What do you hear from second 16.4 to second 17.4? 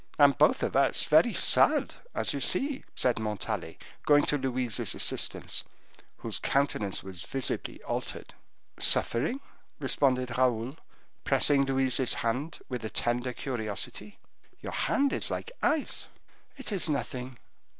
"It is nothing."